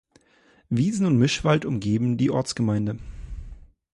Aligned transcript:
Wiesen 0.71 1.05
und 1.05 1.19
Mischwald 1.19 1.63
umgeben 1.63 2.17
die 2.17 2.31
Ortsgemeinde. 2.31 2.97